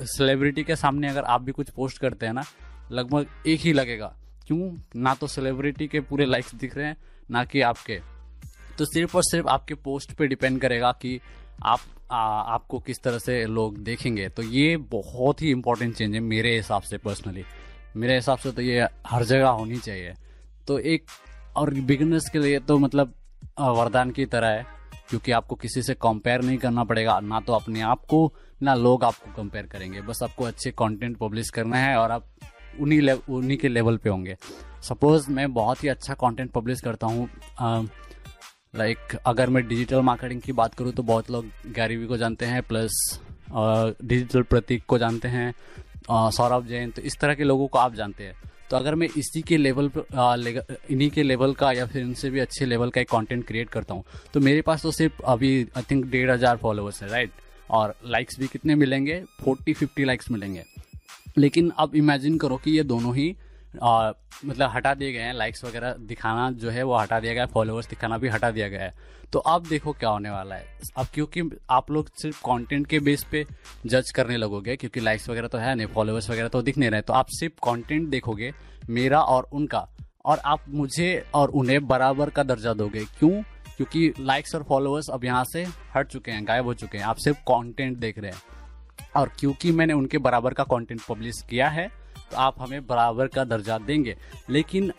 सेलिब्रिटी 0.00 0.64
के 0.64 0.76
सामने 0.76 1.08
अगर 1.08 1.24
आप 1.24 1.42
भी 1.42 1.52
कुछ 1.52 1.70
पोस्ट 1.70 1.98
करते 1.98 2.26
हैं 2.26 2.32
ना, 2.32 2.44
लगभग 2.92 3.26
एक 3.46 3.60
ही 3.60 3.72
लगेगा। 3.72 4.14
क्यों? 4.46 4.78
ना 4.96 5.14
तो 5.14 5.26
सेलिब्रिटी 5.26 5.88
के 5.88 6.00
पूरे 6.00 6.26
लाइक्स 6.26 6.54
दिख 6.54 6.76
रहे 6.76 6.86
हैं, 6.86 6.96
ना 7.30 7.44
कि 7.44 7.60
आपके। 7.60 8.00
तो 8.78 8.84
सिर्फ़ 8.84 9.16
और 9.16 9.22
सिर्फ़ 9.24 9.48
आपके 9.48 9.74
पोस्ट 9.76 10.12
पे 10.12 10.26
डिपेंड 10.26 10.60
करेगा 10.60 10.92
कि 10.92 11.20
आप 11.62 11.80
आ, 12.12 12.16
आपको 12.16 12.78
किस 12.78 13.02
तरह 13.02 13.18
से 13.18 13.44
लोग 13.46 13.76
देखेंगे। 13.80 14.28
तो 14.28 14.42
ये 14.42 14.76
बहुत 14.90 15.42
ही 15.42 15.50
इंपॉर्टेंट 15.50 15.94
चेंज 15.96 16.14
है 16.14 16.20
मेरे 16.20 16.54
हिसाब 16.56 16.82
से 16.82 16.98
पर्सनली 16.98 17.44
मेरे 17.96 18.14
हिसाब 18.14 18.38
से 18.38 18.50
तो 18.52 18.62
ये 18.62 18.86
हर 19.06 19.24
जगह 19.24 19.48
होनी 19.50 19.76
चाहिए। 19.78 20.14
तो 20.68 20.78
एक 20.78 21.04
और 21.56 21.70
बिगनर्स 21.82 22.28
के 22.30 22.38
लिए 22.38 22.58
तो 22.60 22.78
मतलब 22.78 23.14
वरदान 23.60 24.10
की 24.10 24.26
तरह 24.26 24.48
है 24.48 24.66
क्योंकि 25.08 25.32
आपको 25.32 25.54
किसी 25.56 25.82
से 25.82 25.94
कंपेयर 25.94 26.42
नहीं 26.42 26.58
करना 26.58 26.84
पड़ेगा 26.84 27.18
ना 27.20 27.40
तो 27.40 27.52
अपने 27.52 27.80
आप 27.82 28.04
को 28.04 28.32
ना 28.62 28.74
लोग 28.74 29.04
आपको 29.04 29.32
कंपेयर 29.32 29.66
करेंगे। 29.66 30.00
बस 30.02 30.22
आपको 30.22 30.44
अच्छे 30.44 30.70
कंटेंट 30.72 31.16
पब्लिश 31.18 31.50
करना 31.50 31.76
है 31.76 31.96
और 31.96 32.10
आप 32.10 32.26
उन्हीं 32.80 33.10
उन्हीं 33.30 33.58
के 33.58 33.68
लेवल 33.68 33.96
पे 33.96 34.10
होंगे। 34.10 34.36
सपोज़ 34.82 35.30
मैं 35.30 35.52
बहुत 35.54 35.84
ही 35.84 35.88
अच्छा 35.88 36.14
कंटेंट 36.14 36.50
पब्लिश 36.52 36.80
करता 36.80 37.06
हूँ 37.06 37.28
लाइक 38.74 38.98
like, 38.98 39.20
अगर 39.26 39.50
मैं 39.50 39.66
डिजिटल 39.68 40.00
मार्केटिंग 40.00 40.40
की 40.42 40.52
बात 40.52 40.74
करूँ 40.74 40.92
तो 40.92 41.02
बहुत 41.02 41.30
लोग 41.30 41.46
गैरीवी 41.74 42.06
को 42.06 42.16
जानते 42.16 42.46
हैं 42.46 42.62
प्लस 42.62 42.92
डिजिटल 43.52 44.42
प्रतीक 44.42 44.84
को 44.88 44.98
जानते 44.98 45.28
हैं 45.28 45.52
सौरभ 46.08 46.66
जैन 46.66 46.90
तो 46.90 47.02
इस 47.02 47.18
तरह 47.20 47.34
के 47.34 47.44
लोगों 47.44 47.66
को 47.66 47.78
आप 47.78 47.94
जानते 47.94 48.24
हैं। 48.24 48.34
तो 48.70 48.76
अगर 48.76 48.94
मैं 48.94 49.08
इसी 49.18 49.42
के 49.42 49.56
लेवल 49.56 49.90
पर 49.96 50.78
इन्हीं 50.90 51.10
के 51.10 51.22
लेवल 51.22 51.54
का 51.54 51.72
या 51.72 51.86
फिर 51.86 52.02
इनसे 52.02 52.30
भी 52.30 52.40
अच्छे 52.40 52.66
लेवल 52.66 52.90
का 52.90 53.00
एक 53.00 53.10
कंटेंट 53.10 53.46
क्रिएट 53.46 53.68
करता 53.68 53.94
हूँ 53.94 54.04
तो 54.34 54.40
मेरे 54.40 54.62
पास 54.62 54.82
तो 54.82 54.92
सिर्फ़ 54.92 55.22
अभी 55.22 55.54
आई 55.76 55.82
थिंक 55.90 56.06
डेढ़ 56.10 56.30
हज़ार 56.30 56.56
फॉलोअर्स 56.56 57.02
है 57.02 57.10
राइट 57.10 57.30
और 57.70 57.94
लाइक्स 58.06 58.40
भी 58.40 58.46
कितने 58.46 58.74
मिलेंगे? 58.74 59.22
फोर्टी 59.40 59.72
फिफ्टी 59.74 60.04
लाइक्स 60.04 60.30
मिलेंगे। 60.30 60.64
लेकिन 61.38 61.72
अब 61.78 61.94
इमेजिन 61.96 62.38
करो 62.38 62.56
कि 62.64 62.76
ये 62.76 62.82
दोनों 62.84 63.14
ही 63.16 63.34
आ, 63.82 64.12
मतलब 64.44 64.70
हटा 64.70 64.94
दिए 64.94 65.12
गए 65.12 65.18
हैं 65.18 65.32
लाइक्स 65.34 65.64
वगैरह 65.64 65.92
दिखाना 65.92 66.50
जो 66.50 66.70
है 66.70 66.82
वो 66.82 66.96
हटा 66.96 67.20
दिया 67.20 67.32
गया 67.32 67.42
है 67.42 67.48
फॉलोअर्स 67.48 67.88
दिखाना 67.88 68.18
भी 68.18 68.28
हटा 68.28 68.50
दिया 68.50 68.68
गया 68.68 68.82
है। 68.82 68.92
तो 69.32 69.38
अब 69.38 69.66
देखो 69.66 69.92
क्या 69.92 70.10
होने 70.10 70.30
वाला 70.30 70.54
है। 70.54 70.80
अब 70.96 71.06
क्योंकि 71.14 71.42
आप 71.70 71.90
लोग 71.90 72.08
सिर्फ़ 72.08 72.40
कंटेंट 72.40 72.86
के 72.86 72.98
बेस 72.98 73.24
पे 73.30 73.44
जज 73.86 74.10
करने 74.10 74.36
लगोगे 74.36 74.76
क्योंकि 74.76 75.00
लाइक्स 75.00 75.28
वगैरह 75.28 75.48
तो 75.48 75.58
है 75.58 75.74
नहीं 75.74 75.86
फॉलोअर्स 75.86 76.30
वगैरह 76.30 76.48
तो 76.48 76.62
दिख 76.62 76.78
नहीं 76.78 76.90
रहे 76.90 77.00
तो 77.00 77.12
आप 77.12 77.26
सिर्फ़ 77.28 77.54
कंटेंट 77.54 78.08
देखोगे 78.08 78.52
मेरा 78.90 79.20
और 79.20 79.48
उनका। 79.52 79.88
और 80.24 80.38
आप 80.38 80.64
मुझे 80.68 81.26
और 81.34 81.50
उन्हें 81.50 81.86
बराबर 81.86 82.30
का 82.30 82.42
दर्जा 82.42 82.72
दोगे। 82.72 83.04
क्यों? 83.04 83.42
क्योंकि 83.76 84.12
लाइक्स 84.20 84.54
और 84.54 84.62
फॉलोअर्स 84.62 85.08
अब 85.10 85.24
यहाँ 85.24 85.44
से 85.44 85.66
हट 85.96 86.08
चुके 86.08 86.30
हैं 86.30 86.46
गायब 86.48 86.64
हो 86.64 86.74
चुके 86.74 86.98
हैं। 86.98 87.04
आप 87.04 87.16
सिर्फ़ 87.16 87.38
कंटेंट 87.38 87.98
देख 87.98 88.18
रहे 88.18 88.30
हैं। 88.30 88.42
और 89.16 89.30
क्योंकि 89.40 89.72
मैंने 89.72 89.92
उनके 89.92 90.18
बराबर 90.18 90.54
का 90.54 90.64
कंटेंट 90.64 91.00
पब्लिश 91.08 91.42
किया 91.50 91.68
है 91.68 92.01
तो 92.32 92.38
आप 92.38 92.60
हमें 92.60 92.86
बराबर 92.86 93.26
का 93.28 93.44
दर्जा 93.46 93.78
देंगे। 93.80 94.16
लेकिन 94.50 94.92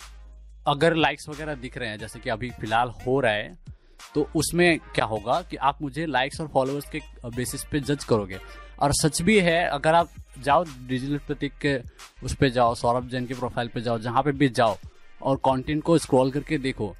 अगर 0.67 0.93
लाइक्स 0.95 1.29
वगैरह 1.29 1.55
दिख 1.57 1.77
रहे 1.77 1.89
हैं, 1.89 1.97
जैसे 1.99 2.19
कि 2.19 2.29
अभी 2.29 2.49
फ़िलहाल 2.51 2.89
हो 3.05 3.19
रहा 3.19 3.31
है 3.31 3.61
तो 4.15 4.27
उसमें 4.35 4.79
क्या 4.95 5.05
होगा 5.05 5.41
कि 5.41 5.57
आप 5.59 5.81
मुझे 5.81 6.05
लाइक्स 6.05 6.41
और 6.41 6.47
फॉलोअर्स 6.47 6.89
के 6.89 6.99
बेसिस 7.27 7.63
पे 7.63 7.79
जज 7.81 8.03
करोगे। 8.03 8.39
और 8.79 8.91
सच 8.93 9.21
भी 9.21 9.39
है, 9.39 9.65
अगर 9.65 9.93
आप 9.93 10.09
जाओ 10.39 10.63
डिजिटल 10.87 11.17
प्रतीक 11.17 11.53
के 11.61 11.77
उस 12.25 12.35
पर 12.35 12.49
जाओ, 12.49 12.75
सौरभ 12.75 13.07
जैन 13.09 13.25
के 13.25 13.33
प्रोफ़ाइल 13.33 13.67
पे 13.67 13.81
जाओ, 13.81 13.99
जहाँ 13.99 14.23
पे 14.23 14.31
भी 14.33 14.49
जाओ 14.51 14.77
और 15.21 15.37
कंटेंट 15.45 15.83
को 15.83 15.97
स्क्रॉल 15.97 16.31
करके 16.31 16.57
देखो, 16.59 16.95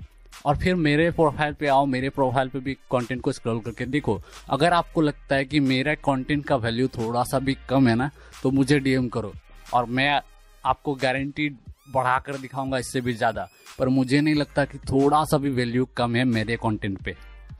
और 0.46 0.58
फिर 0.58 0.76
मेरे 0.78 1.10
प्रोफ़ाइल 1.12 1.54
पे 1.54 1.68
आओ, 1.68 1.86
मेरे 1.86 2.10
प्रोफ़ाइल 2.10 2.50
पे 2.50 2.60
भी 2.60 2.74
कंटेंट 2.92 3.22
को 3.22 3.32
स्क्रॉल 3.32 3.60
करके 3.60 3.86
देखो, 3.88 4.20
अगर 4.50 4.74
आपको 4.74 5.02
लगता 5.02 5.36
है 5.36 5.46
कि 5.46 5.60
मेरा 5.62 5.94
कंटेंट 6.06 6.46
का 6.46 6.56
वैल्यू 6.58 6.88
थोड़ा 6.90 7.24
सा 7.24 7.40
भी 7.40 7.58
कम 7.70 7.88
है 7.88 7.96
ना 7.96 8.10
तो 8.44 8.52
मुझे 8.52 8.80
डीएम 8.80 9.08
करो। 9.10 9.34
और 9.74 9.86
मैं 9.86 10.22
आपको 10.64 10.94
गारंटीड 10.96 11.58
बढ़ाकर 11.90 12.38
दिखाऊँगा 12.38 12.78
इससे 12.78 13.02
भी 13.02 13.14
ज़्यादा। 13.14 13.48
पर 13.80 13.88
मुझे 13.90 14.22
नहीं 14.22 14.36
लगता 14.36 14.66
कि 14.66 14.78
थोड़ा 14.90 15.24
सा 15.26 15.38
भी 15.38 15.50
वैल्यू 15.50 15.86
कम 15.98 16.16
है 16.16 16.24
मेरे 16.26 16.56
कंटेंट 16.56 16.98
पे। 16.98 17.16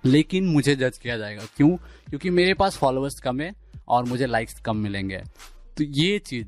लेकिन 0.06 0.46
मुझे 0.46 0.76
जज 0.76 0.98
किया 0.98 1.18
जाएगा। 1.18 1.44
क्यों? 1.58 1.76
क्योंकि 2.10 2.30
मेरे 2.30 2.54
पास 2.54 2.78
फॉलोअर्स 2.78 3.20
कम 3.20 3.42
है 3.42 3.52
और 3.88 4.04
मुझे 4.06 4.26
लाइक्स 4.26 4.60
कम 4.60 4.78
मिलेंगे। 4.78 5.18
तो 5.78 5.84
ये 5.84 6.18
चीज़ 6.20 6.48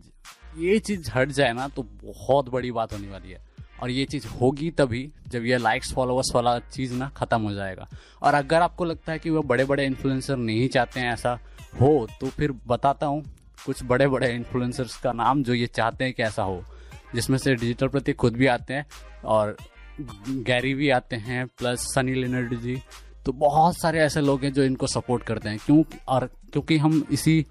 ये 0.57 0.77
चीज़ 0.79 1.09
हट 1.11 1.29
जाए 1.29 1.53
ना 1.53 1.67
तो 1.67 1.83
बहुत 2.03 2.49
बड़ी 2.49 2.71
बात 2.71 2.93
होने 2.93 3.07
वाली 3.07 3.31
है। 3.31 3.43
और 3.81 3.89
ये 3.89 4.05
चीज़ 4.05 4.27
होगी 4.31 4.69
तभी 4.71 5.09
जब 5.27 5.45
ये 5.45 5.57
लाइक्स 5.57 5.93
फॉलोअर्स 5.93 6.31
वाला 6.35 6.57
चीज़ 6.59 6.93
ना 6.93 7.09
ख़त्म 7.17 7.41
हो 7.41 7.53
जाएगा। 7.53 7.87
और 8.21 8.33
अगर 8.33 8.61
आपको 8.61 8.85
लगता 8.85 9.11
है 9.11 9.19
कि 9.19 9.29
वह 9.29 9.41
बड़े 9.43 9.65
बड़े 9.65 9.85
इन्फ्लुएंसर 9.85 10.37
नहीं 10.37 10.67
चाहते 10.69 10.99
हैं 10.99 11.13
ऐसा 11.13 11.39
हो 11.81 12.07
तो 12.21 12.27
फिर 12.27 12.51
बताता 12.67 13.05
हूँ। 13.05 13.23
कुछ 13.65 13.83
बड़े 13.83 14.07
बड़े 14.07 14.31
इन्फ्लुएंसर्स 14.33 14.97
का 14.97 15.11
नाम 15.13 15.43
जो 15.43 15.53
ये 15.53 15.67
चाहते 15.67 16.03
हैं 16.03 16.13
कि 16.13 16.23
ऐसा 16.23 16.43
हो, 16.43 16.63
जिसमें 17.15 17.37
से 17.37 17.55
डिजिटल 17.55 17.87
प्रति 17.87 18.13
खुद 18.13 18.33
भी 18.33 18.47
आते 18.47 18.73
हैं 18.73 18.85
और 19.25 19.55
गैरी 20.29 20.73
भी 20.73 20.89
आते 20.89 21.15
हैं 21.15 21.45
प्लस 21.47 21.93
सनी 21.93 22.13
लिनर्ड 22.13 22.59
जी। 22.59 22.81
तो 23.25 23.31
बहुत 23.33 23.77
सारे 23.77 23.99
ऐसे 23.99 24.21
लोग 24.21 24.43
हैं 24.43 24.51
जो 24.53 24.63
इनको 24.63 24.87
सपोर्ट 24.87 25.23
करते 25.23 25.49
हैं। 25.49 25.59
क्यों 25.65 25.83
और 26.07 26.25
क्योंकि 26.51 26.77
हम 26.77 27.05
इसी 27.11 27.45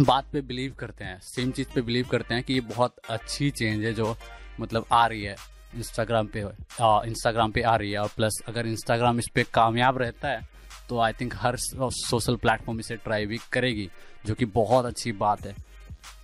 बात 0.00 0.24
पे 0.32 0.40
बिलीव 0.40 0.74
करते 0.78 1.04
हैं 1.04 1.18
सेम 1.22 1.50
चीज़ 1.50 1.68
पे 1.74 1.80
बिलीव 1.80 2.06
करते 2.10 2.34
हैं 2.34 2.42
कि 2.44 2.54
ये 2.54 2.60
बहुत 2.60 2.96
अच्छी 3.10 3.50
चेंज 3.50 3.84
है 3.84 3.92
जो 3.92 4.16
मतलब 4.60 4.86
आ 4.92 5.06
रही 5.06 5.22
है 5.22 5.36
इंस्टाग्राम 5.76 6.26
पे 6.26 6.40
इंस्टाग्राम 6.40 7.50
पे 7.50 7.62
आ 7.62 7.74
रही 7.76 7.90
है। 7.90 7.98
और 7.98 8.10
प्लस 8.16 8.40
अगर 8.48 8.66
इंस्टाग्राम 8.66 9.18
इस 9.18 9.28
पर 9.28 9.42
कामयाब 9.54 9.98
रहता 9.98 10.28
है 10.28 10.53
तो 10.88 10.98
आई 10.98 11.12
थिंक 11.12 11.34
हर 11.36 11.56
सोशल 11.56 12.36
प्लेटफॉर्म 12.36 12.80
इसे 12.80 12.96
ट्राई 12.96 13.26
भी 13.26 13.38
करेगी, 13.52 13.88
जो 14.26 14.34
कि 14.34 14.44
बहुत 14.46 14.86
अच्छी 14.86 15.12
बात 15.14 15.46
है। 15.46 15.54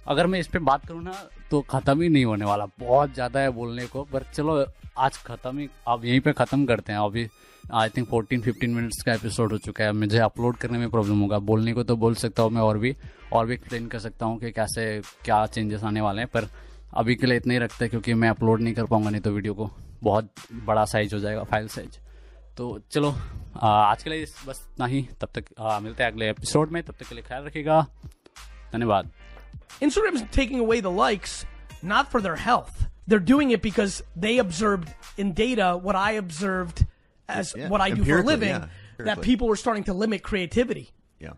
अगर 0.09 0.27
मैं 0.27 0.39
इस 0.41 0.47
पर 0.47 0.59
बात 0.61 0.87
करूँ 0.87 1.03
ना 1.03 1.13
तो 1.51 1.61
ख़त्म 1.71 2.03
ही 2.03 2.09
नहीं 2.09 2.25
होने 2.25 2.45
वाला। 2.45 2.67
बहुत 2.81 3.15
ज़्यादा 3.15 3.41
है 3.41 3.51
बोलने 3.51 3.87
को, 3.87 4.03
पर 4.05 4.25
चलो, 4.35 4.65
आज 4.99 5.17
ख़त्म 5.19 5.59
ही 5.59 5.69
अब 5.89 6.05
यहीं 6.05 6.21
पे 6.21 6.33
ख़त्म 6.33 6.67
करते 6.67 6.93
हैं। 6.93 6.99
अभी 7.01 7.27
आई 7.73 7.89
थिंक 7.89 8.09
14 8.09 8.43
15 8.43 8.75
मिनट्स 8.75 9.03
का 9.03 9.13
एपिसोड 9.13 9.53
हो 9.53 9.59
चुका 9.59 9.85
है। 9.85 9.93
मुझे 9.93 10.19
अपलोड 10.21 10.57
करने 10.57 10.79
में 10.79 10.91
प्रॉब्लम 10.91 11.21
होगा। 11.21 11.39
बोलने 11.41 11.73
को 11.73 11.83
तो 11.83 11.97
बोल 11.97 12.15
सकता 12.17 12.43
हूँ 12.43 12.51
मैं 12.51 12.63
और 12.63 12.79
भी 12.79 12.95
और 13.33 13.47
भी 13.47 13.55
एक्सप्लेन 13.55 13.87
कर 13.89 13.99
सकता 13.99 14.27
हूँ 14.27 14.39
कि 14.41 14.51
कैसे 14.53 15.01
क्या 15.25 15.45
चेंजेस 15.47 15.85
आने 15.85 16.01
वाले 16.01 16.21
हैं, 16.21 16.29
पर 16.29 16.49
अभी 16.95 17.15
के 17.15 17.27
लिए 17.27 17.37
इतना 17.37 17.53
ही 17.53 17.59
रखते 17.59 17.85
हैं, 17.85 17.91
क्योंकि 17.91 18.15
मैं 18.15 18.29
अपलोड 18.29 18.61
नहीं 18.61 18.75
कर 18.75 18.85
पाऊँगा, 18.85 19.11
नहीं 19.11 19.21
तो 19.21 19.31
वीडियो 19.31 19.55
को। 19.55 19.71
बहुत 20.03 20.33
बड़ा 20.65 20.85
साइज़ 20.87 21.15
हो 21.15 21.21
जाएगा 21.21 21.43
फ़ाइल 21.45 21.69
साइज़ 21.69 21.99
तो 22.57 22.79
चलो 22.91 23.15
आज 23.64 24.04
के 24.04 24.10
लिए 24.10 24.26
बस 24.48 24.62
इतना 24.74 24.86
ही 24.86 25.02
तब 25.22 25.30
तक 25.36 25.46
आ, 25.60 25.80
मिलते 25.80 26.04
हैं 26.04 26.12
अगले 26.12 26.30
एपिसोड 26.30 26.72
में 26.72 26.82
तब 26.84 26.94
तक 27.00 27.08
के 27.08 27.16
लिए 27.16 27.24
ख्याल 27.28 27.44
रखिएगा 27.46 27.82
धन्यवाद 28.74 29.12
Instagram 29.86 30.16
is 30.16 30.24
taking 30.32 30.60
away 30.60 30.80
the 30.80 30.92
likes 30.92 31.46
not 31.82 32.12
for 32.12 32.22
their 32.22 32.36
health. 32.36 32.88
They're 33.08 33.20
doing 33.20 33.52
it 33.52 33.62
because 33.62 34.04
they 34.16 34.38
observed 34.40 34.94
in 35.18 35.34
data 35.34 35.78
what 35.78 35.96
I 35.96 36.12
observed 36.14 36.86
as 37.28 37.54
yeah, 37.56 37.70
what 37.70 37.82
I 37.82 37.90
do 37.92 38.04
for 38.04 38.20
a 38.20 38.24
living 38.24 38.50
yeah, 38.50 38.68
that 38.98 39.22
people 39.22 39.48
were 39.48 39.56
starting 39.56 39.84
to 39.86 39.94
limit 39.94 40.24
creativity. 40.24 40.90
Yeah. 41.20 41.34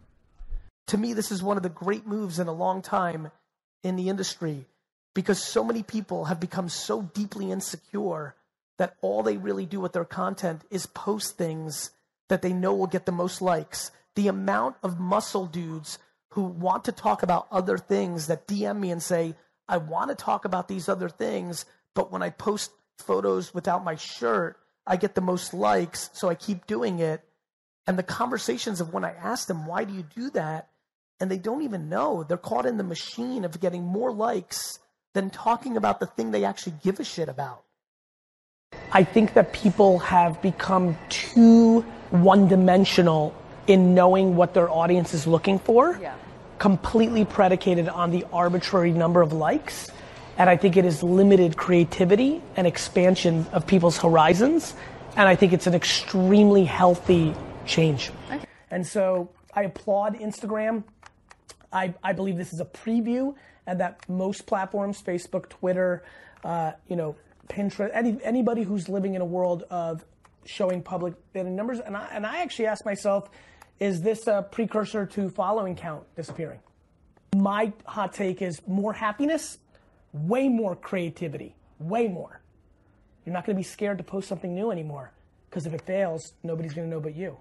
To 0.88 0.98
me, 0.98 1.14
this 1.14 1.32
is 1.32 1.44
one 1.44 1.58
of 1.58 1.64
the 1.64 1.70
great 1.70 2.08
moves 2.08 2.40
in 2.40 2.48
a 2.48 2.54
long 2.54 2.82
time 2.82 3.32
in 3.84 3.96
the 3.96 4.10
industry 4.10 4.66
because 5.14 5.44
so 5.44 5.64
many 5.64 5.84
people 5.84 6.26
have 6.26 6.40
become 6.40 6.70
so 6.70 7.02
deeply 7.14 7.52
insecure 7.52 8.36
that 8.78 8.96
all 9.02 9.24
they 9.24 9.38
really 9.38 9.66
do 9.66 9.80
with 9.80 9.94
their 9.94 10.06
content 10.06 10.62
is 10.70 10.86
post 10.86 11.38
things 11.38 11.92
that 12.33 12.41
they 12.41 12.55
know 12.55 12.73
will 12.73 12.87
get 12.87 13.05
the 13.05 13.13
most 13.13 13.43
likes. 13.43 13.91
The 14.15 14.27
amount 14.27 14.77
of 14.83 14.99
muscle 14.99 15.45
dudes 15.45 15.99
who 16.31 16.45
want 16.45 16.83
to 16.87 16.93
talk 16.93 17.23
about 17.23 17.47
other 17.51 17.77
things 17.77 18.27
that 18.29 18.47
DM 18.47 18.81
me 18.81 18.91
and 18.91 19.03
say, 19.03 19.35
I 19.69 19.77
want 19.77 20.09
to 20.09 20.15
talk 20.15 20.47
about 20.47 20.67
these 20.67 20.89
other 20.89 21.11
things, 21.11 21.67
but 21.95 22.11
when 22.11 22.23
I 22.23 22.31
post 22.31 22.71
photos 22.97 23.53
without 23.53 23.85
my 23.85 23.97
shirt, 23.97 24.57
I 24.87 24.97
get 24.97 25.15
the 25.15 25.21
most 25.21 25.53
likes, 25.53 26.09
so 26.15 26.31
I 26.31 26.35
keep 26.35 26.67
doing 26.67 27.01
it. 27.01 27.23
And 27.87 27.99
the 27.99 28.03
conversations 28.03 28.81
of 28.81 28.95
when 28.95 29.05
I 29.05 29.13
ask 29.13 29.47
them, 29.47 29.67
why 29.67 29.85
do 29.85 29.93
you 29.93 30.03
do 30.03 30.31
that? 30.31 30.71
And 31.21 31.31
they 31.31 31.37
don't 31.37 31.63
even 31.63 31.91
know. 31.91 32.25
They're 32.25 32.39
caught 32.39 32.65
in 32.65 32.79
the 32.79 32.83
machine 32.83 33.45
of 33.45 33.61
getting 33.61 33.85
more 33.85 34.11
likes 34.11 34.79
than 35.13 35.29
talking 35.29 35.77
about 35.77 36.01
the 36.01 36.07
thing 36.07 36.31
they 36.31 36.47
actually 36.47 36.77
give 36.83 36.99
a 36.99 37.05
shit 37.05 37.29
about. 37.29 37.65
I 38.91 39.05
think 39.05 39.35
that 39.35 39.53
people 39.53 39.99
have 39.99 40.41
become 40.41 40.97
too 41.11 41.85
one 42.13 42.47
dimensional 42.47 43.35
in 43.67 43.95
knowing 43.95 44.37
what 44.37 44.55
their 44.55 44.71
audience 44.71 45.15
is 45.15 45.27
looking 45.27 45.59
for, 45.59 45.99
yeah. 46.01 46.15
completely 46.59 47.25
predicated 47.25 47.89
on 47.89 48.11
the 48.11 48.25
arbitrary 48.33 48.93
number 48.93 49.23
of 49.23 49.33
likes. 49.33 49.91
And 50.37 50.49
I 50.49 50.57
think 50.57 50.77
it 50.77 50.85
has 50.85 51.03
limited 51.03 51.57
creativity 51.57 52.43
and 52.57 52.67
expansion 52.67 53.47
of 53.53 53.67
people's 53.67 53.99
horizons. 53.99 54.75
And 55.17 55.29
I 55.29 55.37
think 55.37 55.53
it's 55.53 55.67
an 55.67 55.75
extremely 55.75 56.65
healthy 56.65 57.35
change. 57.67 58.11
Okay. 58.31 58.45
And 58.71 58.87
so 58.87 59.31
I 59.55 59.65
applaud 59.65 60.19
Instagram. 60.19 60.85
I, 61.73 61.95
I 62.03 62.13
believe 62.13 62.37
this 62.37 62.53
is 62.53 62.61
a 62.61 62.65
preview 62.65 63.35
and 63.67 63.81
that 63.81 64.09
most 64.09 64.47
platforms, 64.47 65.03
Facebook, 65.03 65.49
Twitter, 65.49 66.03
uh, 66.45 66.73
you 66.89 66.97
know, 66.97 67.15
Pinterest, 67.49 67.91
any, 67.93 68.19
anybody 68.25 68.63
who's 68.63 68.89
living 68.89 69.15
in 69.15 69.21
a 69.21 69.27
world 69.27 69.65
of 69.71 70.05
showing 70.45 70.83
public 70.83 71.15
data 71.33 71.51
numbers. 71.51 71.81
And 71.81 71.97
I, 71.97 72.09
and 72.13 72.27
I 72.27 72.43
actually 72.43 72.67
ask 72.67 72.85
myself, 72.85 73.31
is 73.81 74.03
this 74.03 74.27
a 74.27 74.47
precursor 74.51 75.07
to 75.07 75.29
following 75.29 75.75
count 75.75 76.05
disappearing? 76.15 76.61
My 77.35 77.73
hot 77.87 78.13
take 78.13 78.43
is 78.43 78.61
more 78.67 78.93
happiness, 78.93 79.59
way 80.13 80.49
more 80.49 80.77
creativity, 80.77 81.55
way 81.79 82.09
more. 82.09 82.41
You're 83.25 83.33
not 83.33 83.47
going 83.47 83.57
to 83.57 83.61
be 83.61 83.65
scared 83.65 83.99
to 83.99 84.05
post 84.05 84.29
something 84.29 84.55
new 84.55 84.71
anymore 84.71 85.13
because 85.49 85.67
if 85.67 85.75
it 85.75 85.83
fails, 85.83 86.33
nobody's 86.43 86.75
going 86.75 86.89
to 86.89 86.91
know 86.91 87.01
but 87.01 87.15
you. 87.15 87.37